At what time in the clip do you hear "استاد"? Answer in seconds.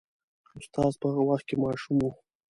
0.57-0.93